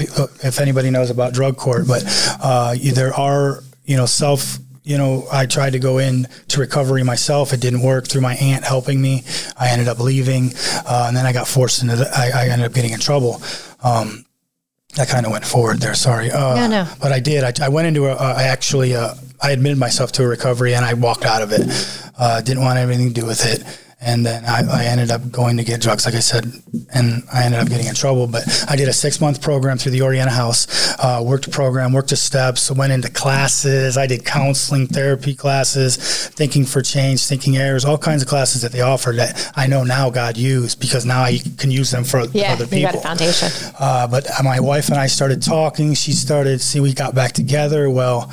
[0.44, 2.04] if anybody knows about drug court, but
[2.42, 7.04] uh, there are, you know, self, you know, I tried to go in to recovery
[7.04, 7.54] myself.
[7.54, 9.24] It didn't work through my aunt helping me.
[9.58, 10.52] I ended up leaving,
[10.86, 11.98] uh, and then I got forced into.
[11.98, 13.42] The, I, I ended up getting in trouble.
[13.84, 14.26] Um,
[15.00, 15.94] I kind of went forward there.
[15.94, 16.32] Sorry.
[16.32, 16.88] Uh, no, no.
[17.02, 17.44] But I did.
[17.44, 18.16] I, I went into a.
[18.16, 18.96] I actually.
[18.96, 21.62] Uh, I admitted myself to a recovery, and I walked out of it.
[22.18, 23.64] Uh, didn't want anything to do with it
[24.02, 26.52] and then I, I, ended up going to get drugs, like I said,
[26.92, 28.26] and I ended up getting in trouble.
[28.26, 31.94] But I did a six month program through the Oriana House, uh, worked a program,
[31.94, 33.98] worked the steps, went into classes.
[33.98, 35.98] I did counseling, therapy classes,
[36.30, 39.84] thinking for change, thinking errors, all kinds of classes that they offered that I know
[39.84, 42.80] now God used because now I can use them for yeah, other people.
[42.80, 43.50] You got a foundation.
[43.80, 45.94] Uh, but my wife and I started talking.
[45.94, 47.88] She started, see, we got back together.
[47.88, 48.32] Well,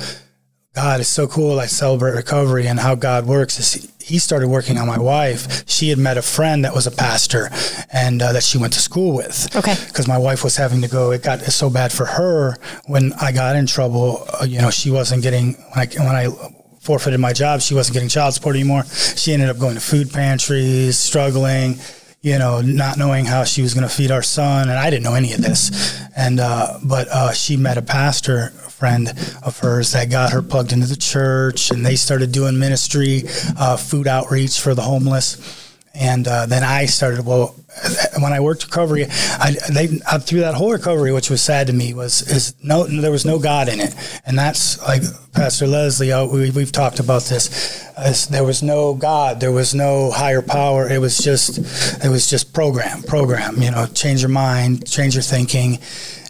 [0.73, 1.59] God is so cool.
[1.59, 5.67] I celebrate recovery and how God works is he started working on my wife.
[5.69, 7.49] She had met a friend that was a pastor,
[7.93, 9.55] and uh, that she went to school with.
[9.55, 9.75] Okay.
[9.87, 11.11] Because my wife was having to go.
[11.11, 12.55] It got so bad for her
[12.87, 14.25] when I got in trouble.
[14.41, 16.27] Uh, you know, she wasn't getting when I when I
[16.81, 17.61] forfeited my job.
[17.61, 18.83] She wasn't getting child support anymore.
[18.85, 21.79] She ended up going to food pantries, struggling
[22.21, 25.03] you know, not knowing how she was going to feed our son, and I didn't
[25.03, 25.97] know any of this.
[26.17, 29.09] And uh, but uh, she met a pastor friend
[29.43, 33.23] of hers that got her plugged into the church, and they started doing ministry,
[33.57, 35.65] uh, food outreach for the homeless.
[35.93, 37.25] And uh, then I started.
[37.25, 37.55] Well,
[38.21, 41.93] when I worked recovery, I they through that whole recovery, which was sad to me,
[41.93, 43.93] was is no there was no God in it,
[44.25, 45.01] and that's like
[45.33, 46.13] Pastor Leslie.
[46.13, 48.27] Uh, we, we've talked about this.
[48.27, 49.39] there was no God.
[49.41, 50.87] There was no higher power.
[50.87, 51.57] It was just
[52.05, 53.61] it was just program, program.
[53.61, 55.79] You know, change your mind, change your thinking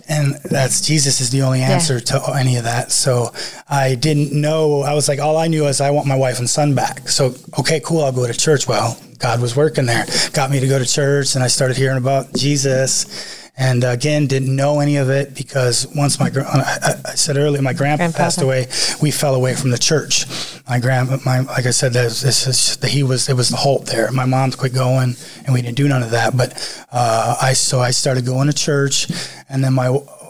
[0.10, 2.19] and that's Jesus is the only answer yeah.
[2.19, 2.91] to any of that.
[2.91, 3.32] So
[3.69, 4.82] I didn't know.
[4.82, 7.08] I was like, all I knew is I want my wife and son back.
[7.08, 8.04] So okay, cool.
[8.04, 8.67] I'll go to church.
[8.67, 11.98] Well, God was working there, got me to go to church, and I started hearing
[11.98, 13.38] about Jesus.
[13.62, 17.74] And again, didn't know any of it because once my I, I said earlier, my
[17.74, 18.67] grandpa, grandpa, passed away.
[19.02, 20.26] We fell away from the church.
[20.69, 24.12] My grand, my like I said, this, this he was it was the halt there.
[24.12, 26.38] My mom quit going, and we didn't do none of that.
[26.38, 29.08] But uh, I so I started going to church,
[29.49, 29.88] and then my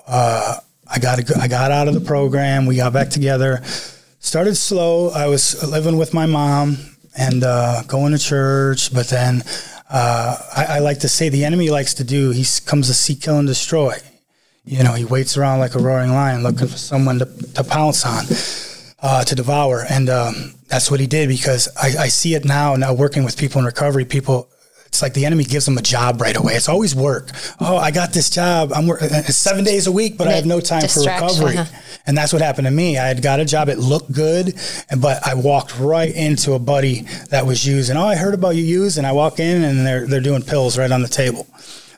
[0.08, 0.56] uh,
[0.88, 2.66] I got I got out of the program.
[2.66, 3.62] We got back together.
[4.20, 5.10] Started slow.
[5.10, 6.78] I was living with my mom
[7.18, 9.44] and uh, going to church, but then
[9.90, 12.32] uh, I, I, like to say the enemy likes to do.
[12.32, 13.96] He comes to seek, kill, and destroy.
[14.64, 17.26] You know, he waits around like a roaring lion, looking for someone to,
[17.56, 18.26] to pounce on,
[19.02, 21.30] uh, to devour, and um, that's what he did.
[21.30, 22.76] Because I, I see it now.
[22.76, 24.50] Now working with people in recovery, people
[24.90, 26.54] it's like the enemy gives them a job right away.
[26.56, 27.30] It's always work.
[27.60, 28.72] Oh, I got this job.
[28.74, 31.58] I'm working seven days a week, but I have no time for recovery.
[31.58, 31.82] Uh-huh.
[32.08, 32.98] And that's what happened to me.
[32.98, 33.70] I had got a job.
[33.70, 34.56] It looked good,
[35.00, 37.98] but I walked right into a buddy that was using.
[37.98, 39.06] Oh, I heard about you using.
[39.06, 41.46] I walk in and they're they're doing pills right on the table.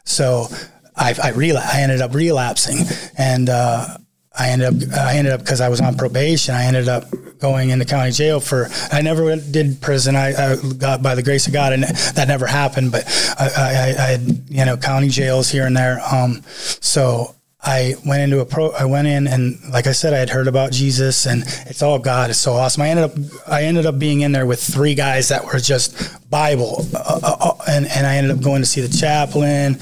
[0.04, 0.48] So
[0.96, 2.86] I I, I ended up relapsing,
[3.18, 3.98] and uh,
[4.38, 6.56] I ended up I ended up because I was on probation.
[6.56, 7.06] I ended up
[7.40, 8.70] going into county jail for.
[8.92, 10.16] I never did prison.
[10.16, 12.94] I, I got by the grace of God, and that never happened.
[12.94, 13.04] But
[13.38, 16.00] I, I, I had you know county jails here and there.
[16.10, 18.72] Um, so I went into a pro.
[18.72, 22.00] I went in and, like I said, I had heard about Jesus, and it's all
[22.00, 22.32] God.
[22.32, 22.82] It's so awesome.
[22.82, 23.12] I ended up,
[23.48, 27.36] I ended up being in there with three guys that were just Bible, uh, uh,
[27.40, 29.78] uh and and I ended up going to see the chaplain,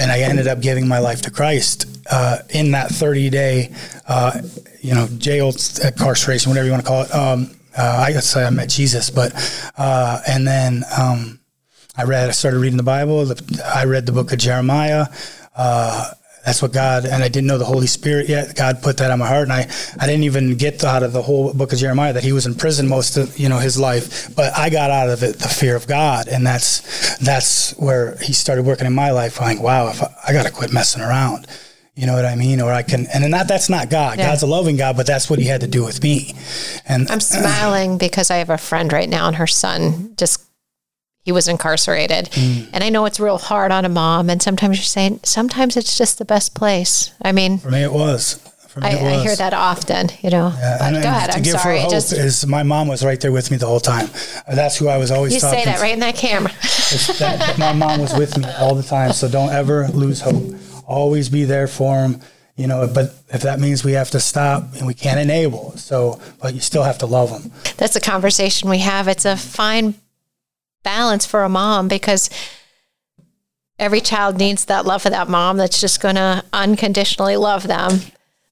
[0.00, 3.72] and I ended up giving my life to Christ uh, in that 30 day,
[4.06, 4.40] uh,
[4.80, 7.14] you know, jail incarceration, whatever you want to call it.
[7.14, 9.32] Um, uh, I guess I met Jesus, but
[10.28, 11.40] and then um,
[11.96, 12.28] I read.
[12.28, 13.32] I started reading the Bible.
[13.64, 15.06] I read the book of Jeremiah
[16.44, 18.56] that's what God and I didn't know the Holy Spirit yet.
[18.56, 19.70] God put that on my heart, and I,
[20.00, 22.54] I didn't even get out of the whole book of Jeremiah that he was in
[22.54, 24.34] prison most of you know his life.
[24.34, 28.32] But I got out of it the fear of God, and that's that's where he
[28.32, 29.40] started working in my life.
[29.40, 31.46] Like, wow, if I, I got to quit messing around.
[31.94, 32.60] You know what I mean?
[32.60, 34.18] Or I can, and not that's not God.
[34.18, 34.28] Yeah.
[34.28, 36.34] God's a loving God, but that's what He had to do with me.
[36.88, 40.42] And I'm smiling because I have a friend right now, and her son just
[41.22, 42.26] he was incarcerated.
[42.32, 42.70] Mm.
[42.72, 44.28] And I know it's real hard on a mom.
[44.28, 47.12] And sometimes you're saying, sometimes it's just the best place.
[47.22, 48.40] I mean, for me, it was.
[48.80, 50.50] I, I, hear that often, you know.
[50.56, 51.30] Yeah, but and, go ahead.
[51.30, 51.76] I'm sorry.
[51.76, 54.08] Her hope just is my mom was right there with me the whole time.
[54.50, 55.34] That's who I was always.
[55.34, 56.52] You talking say that right in that camera.
[57.18, 60.54] that, my mom was with me all the time, so don't ever lose hope.
[60.86, 62.20] Always be there for them.
[62.56, 66.20] You know, but if that means we have to stop and we can't enable, so
[66.40, 67.50] but you still have to love them.
[67.78, 69.08] That's a conversation we have.
[69.08, 69.94] It's a fine
[70.82, 72.28] balance for a mom because
[73.78, 78.00] every child needs that love of that mom that's just going to unconditionally love them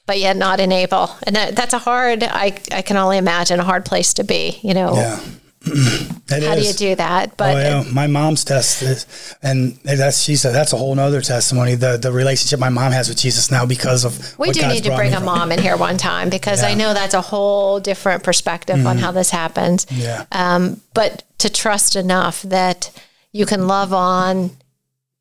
[0.07, 3.65] but yet not enable and that, that's a hard I, I can only imagine a
[3.65, 5.21] hard place to be you know yeah
[5.63, 6.77] how is.
[6.77, 7.37] do you do that?
[7.37, 7.85] But oh, yeah.
[7.93, 11.75] my mom's test is, and that's she said that's a whole other testimony.
[11.75, 14.85] The the relationship my mom has with Jesus now because of we do God's need
[14.85, 16.69] to bring a mom in here one time because yeah.
[16.69, 18.87] I know that's a whole different perspective mm-hmm.
[18.87, 19.87] on how this happens.
[19.91, 20.25] Yeah.
[20.33, 22.91] Um, but to trust enough that
[23.33, 24.51] you can love on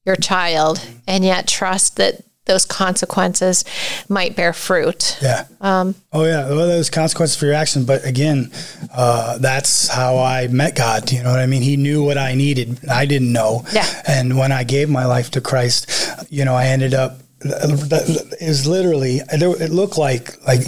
[0.05, 3.63] your child and yet trust that those consequences
[4.09, 5.17] might bear fruit.
[5.21, 5.45] Yeah.
[5.61, 6.49] Um, oh yeah.
[6.49, 7.85] Well, those consequences for your action.
[7.85, 8.51] But again,
[8.91, 11.11] uh, that's how I met God.
[11.11, 11.61] You know what I mean?
[11.61, 12.89] He knew what I needed.
[12.89, 13.65] I didn't know.
[13.71, 13.85] Yeah.
[14.07, 17.19] And when I gave my life to Christ, you know, I ended up.
[17.41, 19.21] It was literally.
[19.31, 20.61] It looked like like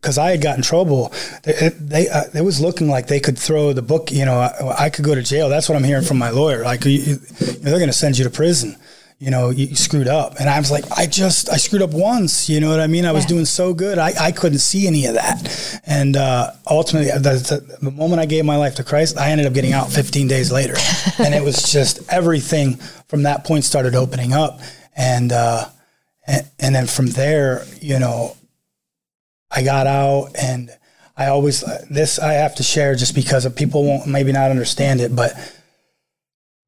[0.00, 1.12] because I had gotten in trouble.
[1.42, 4.10] They, they uh, it was looking like they could throw the book.
[4.10, 5.48] You know, I, I, could go to jail.
[5.48, 6.64] That's what I'm hearing from my lawyer.
[6.64, 8.76] Like you, they're going to send you to prison
[9.18, 10.34] you know, you screwed up.
[10.40, 12.48] And I was like, I just, I screwed up once.
[12.48, 13.04] You know what I mean?
[13.06, 13.28] I was Yeah.
[13.28, 13.96] doing so good.
[13.98, 15.80] I, I couldn't see any of that.
[15.86, 19.46] And uh, ultimately, the, the, the moment I gave my life to Christ, I ended
[19.46, 20.74] up getting out 15 days later.
[21.18, 22.76] and it was just everything
[23.08, 24.60] from that point started opening up.
[24.96, 25.68] And, uh,
[26.26, 28.36] and, and then from there, you know,
[29.50, 30.70] I got out and
[31.16, 35.00] I always, this I have to share just because of people won't maybe not understand
[35.00, 35.32] it, but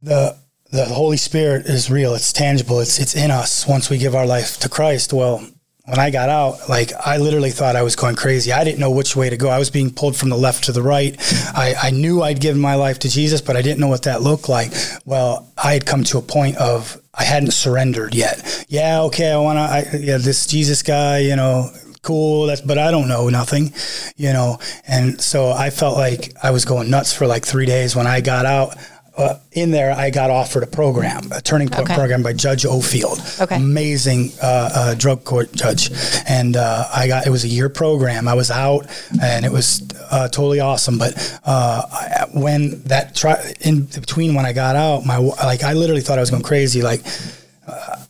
[0.03, 0.39] the,
[0.71, 2.15] the Holy Spirit is real.
[2.15, 2.81] It's tangible.
[2.81, 5.13] It's it's in us once we give our life to Christ.
[5.13, 5.47] Well,
[5.87, 8.53] when I got out, like I literally thought I was going crazy.
[8.53, 9.49] I didn't know which way to go.
[9.49, 11.17] I was being pulled from the left to the right.
[11.55, 14.23] I, I knew I'd given my life to Jesus, but I didn't know what that
[14.23, 14.73] looked like.
[15.05, 18.67] Well, I had come to a point of I hadn't surrendered yet.
[18.69, 19.99] Yeah, okay, I want to.
[19.99, 21.71] Yeah, this Jesus guy, you know,
[22.03, 22.47] cool.
[22.47, 23.73] That's but I don't know nothing,
[24.17, 24.59] you know.
[24.89, 27.95] And so I felt like I was going nuts for like three days.
[27.95, 28.77] When I got out,
[29.17, 31.95] uh, in there, I got offered a program, a turning point Okay.
[31.95, 33.41] program by Judge Ofield.
[33.41, 33.57] Okay.
[33.57, 35.91] Amazing uh, uh, drug court judge.
[36.29, 38.29] And uh, I got, it was a year program.
[38.29, 38.87] I was out
[39.23, 40.99] and it was uh, totally awesome.
[40.99, 46.03] But uh, when that, tri- in between when I got out, my, like, I literally
[46.03, 46.83] thought I was going crazy.
[46.83, 47.01] Like,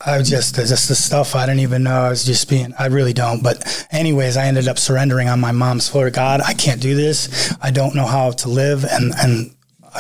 [0.04, 2.02] I was just just the stuff I didn't even know.
[2.02, 2.74] I was just being.
[2.78, 3.42] I really don't.
[3.42, 6.10] But anyways, I ended up surrendering on my mom's floor.
[6.10, 7.54] God, I can't do this.
[7.62, 8.84] I don't know how to live.
[8.84, 9.54] And and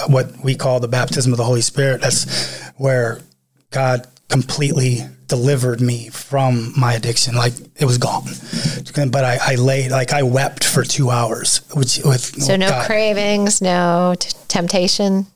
[0.08, 2.00] what we call the baptism of the Holy Spirit.
[2.00, 3.20] That's where
[3.70, 7.34] God completely delivered me from my addiction.
[7.34, 8.24] Like it was gone.
[9.10, 11.62] But I, I laid like I wept for two hours.
[11.74, 12.86] Which with So no God.
[12.86, 15.26] cravings, no t- temptation.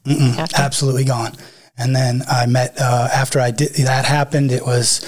[0.57, 1.33] Absolutely gone.
[1.77, 4.53] And then I met uh, after I did that happened.
[4.53, 5.01] It was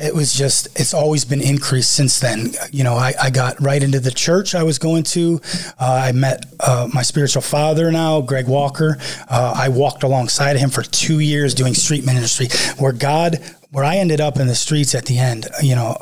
[0.00, 2.52] it was just it's always been increased since then.
[2.70, 5.40] You know, I, I got right into the church I was going to.
[5.78, 8.98] Uh, I met uh, my spiritual father now, Greg Walker.
[9.28, 13.38] Uh, I walked alongside him for two years doing street ministry, where God,
[13.70, 15.46] where I ended up in the streets at the end.
[15.62, 15.96] You know.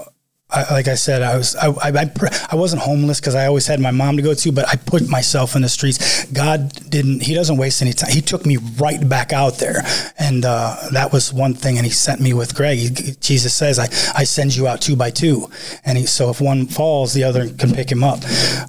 [0.48, 2.10] I, like I said, I was I I,
[2.52, 5.08] I, wasn't homeless because I always had my mom to go to, but I put
[5.08, 6.24] myself in the streets.
[6.26, 7.22] God didn't.
[7.22, 8.12] He doesn't waste any time.
[8.12, 9.82] He took me right back out there,
[10.20, 11.78] and uh, that was one thing.
[11.78, 12.78] And He sent me with Greg.
[12.78, 15.50] He, Jesus says, "I I send you out two by two,
[15.84, 18.20] and he so if one falls, the other can pick him up.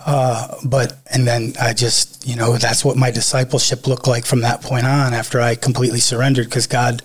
[0.03, 4.41] Uh, but and then I just you know that's what my discipleship looked like from
[4.41, 5.13] that point on.
[5.13, 7.03] After I completely surrendered, because God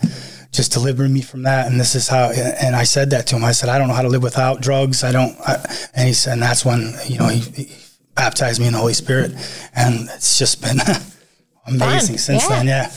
[0.52, 1.66] just delivered me from that.
[1.66, 3.44] And this is how, and I said that to him.
[3.44, 5.02] I said, I don't know how to live without drugs.
[5.02, 7.74] I don't, I, and he said, and that's when, you know, he, he
[8.14, 9.32] baptized me in the Holy Spirit.
[9.74, 10.78] And it's just been
[11.66, 12.18] amazing Fun.
[12.18, 12.48] since Yeah.
[12.48, 12.66] then.
[12.66, 12.92] Yeah.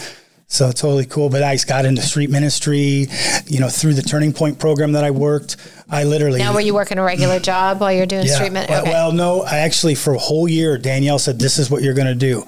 [0.47, 1.29] So totally cool.
[1.29, 3.07] But I got into street ministry,
[3.47, 5.57] you know, through the Turning Point program that I worked.
[5.89, 6.39] I literally.
[6.39, 8.37] now, were you working a regular job while you're doing Yeah.
[8.37, 8.69] treatment?
[8.69, 11.93] Well, well, no, I actually, for a whole year, Danielle said, This is what you're
[11.95, 12.45] going to do.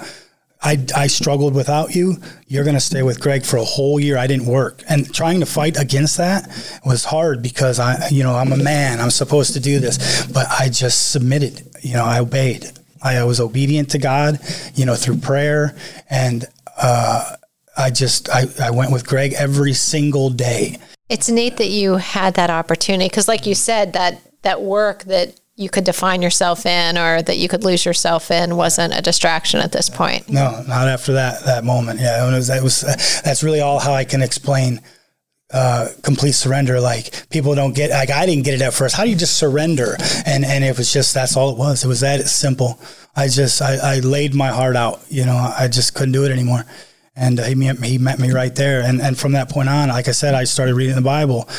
[0.62, 2.18] I, I struggled without you.
[2.48, 4.18] You're going to stay with Greg for a whole year.
[4.18, 4.84] I didn't work.
[4.90, 6.50] And trying to fight against that
[6.86, 9.00] was hard because I, you know, I'm a man.
[9.00, 10.26] I'm supposed to do this.
[10.28, 11.70] But I just submitted.
[11.82, 12.72] You know, I obeyed.
[13.04, 14.40] I, I was obedient to God,
[14.74, 15.76] you know, through prayer.
[16.10, 16.46] And
[16.82, 17.36] uh,
[17.78, 20.80] I just, I, I went with Greg every single day.
[21.10, 25.40] It's neat that you had that opportunity because, like you said, that that work that
[25.58, 29.60] you could define yourself in or that you could lose yourself in wasn't a distraction
[29.60, 30.30] at this point.
[30.30, 32.00] No, not after that that moment.
[32.00, 32.82] Yeah, it was, that was
[33.26, 34.82] that's really all how I can explain
[35.52, 36.80] uh, complete surrender.
[36.80, 38.96] Like people don't get like I didn't get it at first.
[38.96, 39.98] How do you just surrender?
[40.28, 41.84] And and it was just that's all it was.
[41.84, 42.80] It was that simple.
[43.16, 45.02] I just I, I laid my heart out.
[45.10, 46.66] You know, I just couldn't do it anymore.
[47.16, 48.82] And he met me, he met me right there.
[48.82, 51.50] And and from that point on, like I said, I started reading the Bible,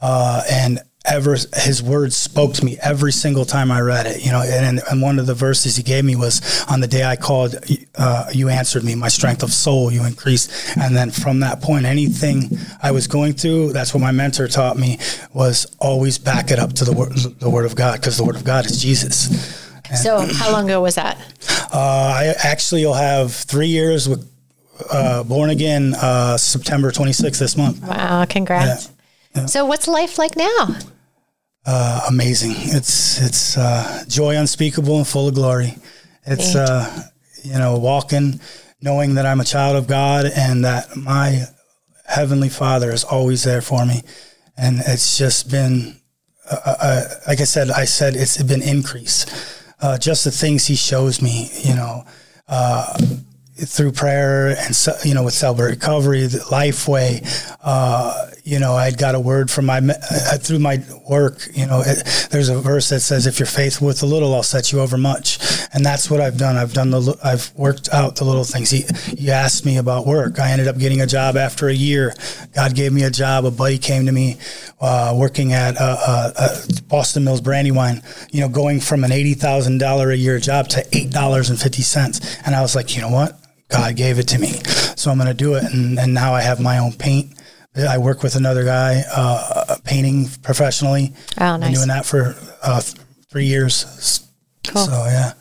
[0.00, 4.24] uh, and ever his words spoke to me every single time I read it.
[4.24, 7.04] You know, and, and one of the verses he gave me was, "On the day
[7.04, 7.56] I called,
[7.96, 8.94] uh, you answered me.
[8.94, 13.32] My strength of soul you increased." And then from that point, anything I was going
[13.34, 14.98] through, that's what my mentor taught me
[15.32, 18.36] was always back it up to the word, the word of God, because the word
[18.36, 19.64] of God is Jesus.
[20.02, 21.16] So, how long ago was that?
[21.72, 24.30] Uh, I actually will have three years with
[24.90, 27.82] uh, born again uh, September 26th this month.
[27.82, 28.90] Wow, congrats.
[29.46, 30.76] So, what's life like now?
[31.68, 32.54] Uh, amazing.
[32.56, 35.74] It's it's uh, joy unspeakable and full of glory.
[36.24, 37.04] It's uh,
[37.44, 38.40] you know walking,
[38.80, 41.44] knowing that I'm a child of God and that my
[42.06, 44.00] heavenly Father is always there for me,
[44.56, 46.00] and it's just been
[46.50, 47.70] uh, uh, like I said.
[47.70, 49.26] I said it's been increase.
[49.78, 52.04] Uh, just the things He shows me, you know.
[53.58, 57.26] Through prayer and you know with Celebrate Recovery, Lifeway,
[57.60, 61.48] uh, you know, I'd got a word from my uh, through my work.
[61.52, 64.42] You know, it, there's a verse that says, "If you're faithful with the little, I'll
[64.42, 65.38] set you over much."
[65.74, 66.56] And that's what I've done.
[66.56, 68.70] I've done the I've worked out the little things.
[68.70, 68.84] He,
[69.18, 70.38] you asked me about work.
[70.38, 72.14] I ended up getting a job after a year.
[72.54, 73.44] God gave me a job.
[73.44, 74.38] A buddy came to me
[74.80, 76.32] uh, working at uh
[76.88, 78.02] Boston Mills Brandywine.
[78.30, 81.60] You know, going from an eighty thousand dollar a year job to eight dollars and
[81.60, 82.38] fifty cents.
[82.46, 83.38] And I was like, you know what?
[83.68, 84.52] God gave it to me,
[84.96, 85.64] so I'm going to do it.
[85.64, 87.38] And, and now I have my own paint
[87.86, 91.12] I work with another guy uh, painting professionally.
[91.40, 91.68] Oh, nice.
[91.68, 92.80] Been doing that for uh,
[93.30, 94.26] three years.
[94.66, 94.86] Cool.
[94.86, 95.32] So yeah.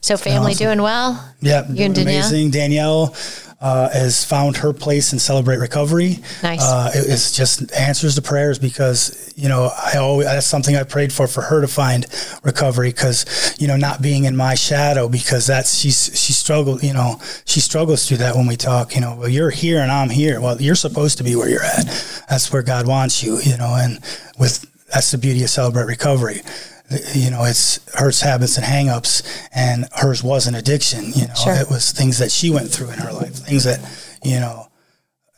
[0.00, 0.66] So family awesome.
[0.66, 1.34] doing well.
[1.40, 2.26] Yeah, you and Danielle?
[2.26, 2.50] amazing.
[2.50, 3.14] Danielle
[3.60, 6.18] uh, has found her place in Celebrate Recovery.
[6.42, 6.62] Nice.
[6.62, 10.82] Uh, it, it's just answers to prayers because you know I always that's something I
[10.82, 12.06] prayed for for her to find
[12.42, 16.92] recovery because you know not being in my shadow because that's she's she struggled you
[16.92, 20.10] know she struggles through that when we talk you know well you're here and I'm
[20.10, 21.86] here well you're supposed to be where you're at
[22.28, 24.00] that's where God wants you you know and
[24.38, 26.42] with that's the beauty of Celebrate Recovery
[27.14, 29.22] you know, it's hurts, habits, and hangups,
[29.54, 31.12] and hers was an addiction.
[31.14, 31.54] You know, sure.
[31.54, 33.80] it was things that she went through in her life, things that
[34.22, 34.68] you know,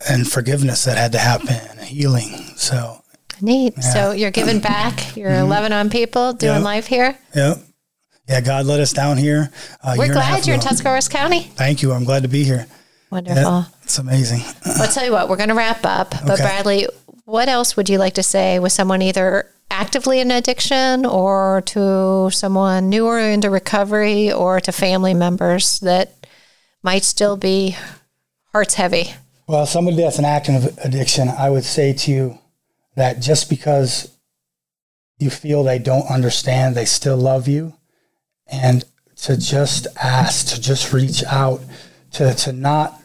[0.09, 2.33] and forgiveness that had to happen, healing.
[2.57, 3.03] So
[3.41, 3.75] neat.
[3.77, 3.83] Yeah.
[3.83, 5.17] So you're giving back.
[5.17, 5.49] You're mm-hmm.
[5.49, 6.65] loving on people, doing yep.
[6.65, 7.19] life here.
[7.35, 7.59] Yep.
[8.29, 9.51] Yeah, God led us down here.
[9.83, 10.63] Uh, We're glad you're ago.
[10.63, 11.45] in Tuscarawas County.
[11.45, 11.93] Thank you.
[11.93, 12.67] I'm glad to be here.
[13.11, 13.43] Wonderful.
[13.43, 14.43] Yeah, it's amazing.
[14.67, 16.11] I'll tell you what, we're going to wrap up.
[16.11, 16.43] But okay.
[16.43, 16.87] Bradley,
[17.25, 22.31] what else would you like to say with someone either actively in addiction or to
[22.31, 26.27] someone newer into recovery or to family members that
[26.83, 27.77] might still be
[28.53, 29.15] hearts heavy?
[29.47, 32.39] Well, somebody that's an active addiction, I would say to you
[32.97, 34.15] that just because
[35.19, 37.75] you feel they don't understand, they still love you,
[38.47, 38.85] and
[39.23, 41.61] to just ask, to just reach out,
[42.13, 43.01] to, to not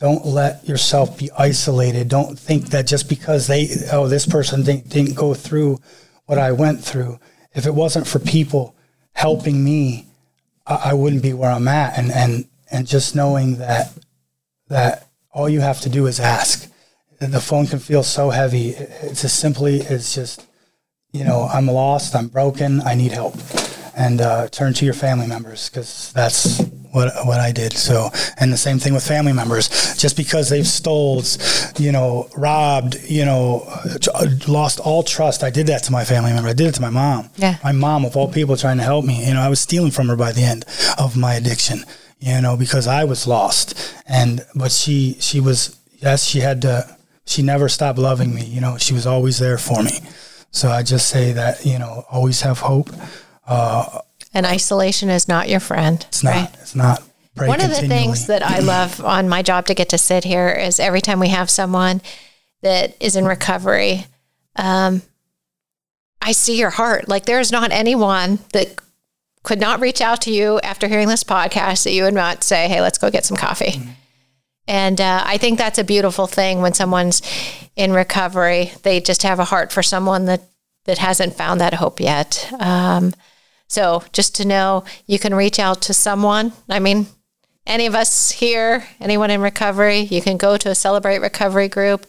[0.00, 2.08] don't let yourself be isolated.
[2.08, 5.78] Don't think that just because they, oh, this person didn't, didn't go through
[6.26, 7.18] what I went through,
[7.54, 8.74] if it wasn't for people
[9.12, 10.06] helping me,
[10.66, 11.98] I, I wouldn't be where I'm at.
[11.98, 13.92] And, and, and just knowing that,
[14.68, 16.70] that all you have to do is ask.
[17.20, 18.70] The phone can feel so heavy.
[18.70, 20.46] It's as simply as just,
[21.12, 23.36] you know, I'm lost, I'm broken, I need help.
[23.96, 26.60] And uh, turn to your family members because that's
[26.94, 27.72] what what I did.
[27.72, 29.68] So, and the same thing with family members.
[29.96, 31.22] Just because they've stole,
[31.76, 33.66] you know, robbed, you know,
[34.46, 35.42] lost all trust.
[35.42, 36.48] I did that to my family member.
[36.48, 37.30] I did it to my mom.
[37.36, 37.56] Yeah.
[37.64, 39.26] My mom, of all people, trying to help me.
[39.26, 40.64] You know, I was stealing from her by the end
[40.98, 41.84] of my addiction.
[42.20, 43.74] You know, because I was lost,
[44.06, 46.96] and but she she was yes, she had to.
[47.26, 48.44] She never stopped loving me.
[48.44, 49.98] You know, she was always there for me.
[50.50, 52.90] So I just say that you know, always have hope.
[53.46, 54.00] Uh,
[54.34, 56.04] and isolation is not your friend.
[56.08, 56.34] It's not.
[56.34, 56.50] Right?
[56.60, 57.02] It's not.
[57.34, 60.24] Pray One of the things that I love on my job to get to sit
[60.24, 62.00] here is every time we have someone
[62.62, 64.06] that is in recovery,
[64.56, 65.02] um,
[66.22, 67.08] I see your heart.
[67.08, 68.80] Like there's not anyone that
[69.42, 72.68] could not reach out to you after hearing this podcast that you would not say,
[72.68, 73.90] "Hey, let's go get some coffee." Mm-hmm.
[74.66, 77.20] And uh, I think that's a beautiful thing when someone's
[77.76, 78.72] in recovery.
[78.82, 80.42] They just have a heart for someone that
[80.84, 82.50] that hasn't found that hope yet.
[82.58, 83.12] Um,
[83.66, 86.52] so just to know you can reach out to someone.
[86.68, 87.06] I mean,
[87.66, 92.06] any of us here, anyone in recovery, you can go to a Celebrate Recovery group.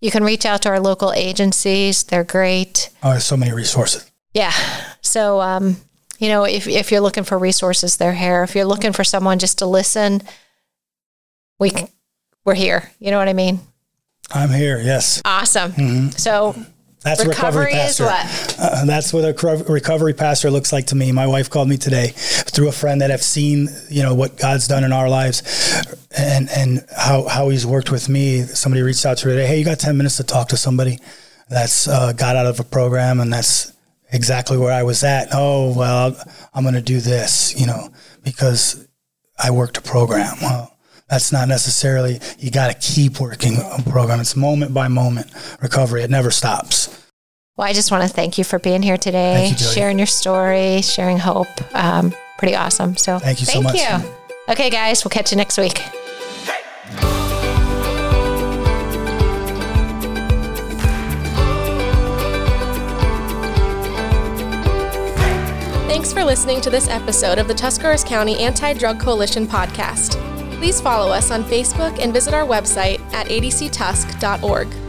[0.00, 2.04] You can reach out to our local agencies.
[2.04, 2.90] They're great.
[3.02, 4.10] Oh, there's so many resources.
[4.34, 4.52] Yeah.
[5.00, 5.76] So, um,
[6.18, 8.42] you know, if, if you're looking for resources, they're here.
[8.42, 10.22] If you're looking for someone just to listen,
[11.58, 11.72] we,
[12.44, 12.90] we're here.
[12.98, 13.60] You know what I mean?
[14.32, 14.80] I'm here.
[14.80, 15.22] Yes.
[15.24, 15.72] Awesome.
[15.72, 16.08] Mm-hmm.
[16.10, 16.54] So
[17.06, 18.04] that's recovery, recovery pastor.
[18.04, 18.56] is what?
[18.58, 21.12] Uh, that's what a recovery pastor looks like to me.
[21.12, 24.66] My wife called me today through a friend that have seen, you know, what God's
[24.66, 25.42] done in our lives
[26.18, 28.42] and, and how, how he's worked with me.
[28.42, 29.46] Somebody reached out to her today.
[29.46, 30.98] Hey, you got 10 minutes to talk to somebody
[31.48, 33.72] that's uh, got out of a program and that's
[34.12, 35.28] exactly where I was at.
[35.32, 36.16] Oh, well,
[36.54, 37.88] I'm going to do this, you know,
[38.24, 38.88] because
[39.38, 40.34] I worked a program.
[40.42, 40.75] Well,
[41.08, 44.20] that's not necessarily you got to keep working a program.
[44.20, 45.30] It's moment by moment
[45.62, 46.02] recovery.
[46.02, 46.92] It never stops.
[47.56, 50.82] Well i just want to thank you for being here today you, sharing your story
[50.82, 52.96] sharing hope um, pretty awesome.
[52.98, 53.78] So thank you so much.
[53.78, 54.10] thank you.
[54.50, 55.82] Okay guys we'll catch you next week.
[65.88, 70.35] Thanks for listening to this episode of the Tuscarawas County Anti Drug Coalition podcast.
[70.58, 74.85] Please follow us on Facebook and visit our website at adctusk.org.